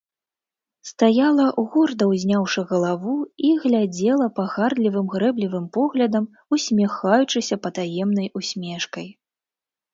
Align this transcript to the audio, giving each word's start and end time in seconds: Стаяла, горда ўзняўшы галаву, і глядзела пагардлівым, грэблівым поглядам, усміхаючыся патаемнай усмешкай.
Стаяла, 0.91 1.43
горда 1.73 2.07
ўзняўшы 2.13 2.59
галаву, 2.71 3.13
і 3.51 3.53
глядзела 3.67 4.27
пагардлівым, 4.41 5.13
грэблівым 5.15 5.65
поглядам, 5.79 6.25
усміхаючыся 6.59 7.55
патаемнай 7.69 8.27
усмешкай. 8.43 9.07